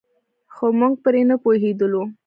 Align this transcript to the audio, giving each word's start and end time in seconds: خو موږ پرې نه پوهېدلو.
خو 0.53 0.65
موږ 0.79 0.93
پرې 1.03 1.21
نه 1.29 1.35
پوهېدلو. 1.43 2.03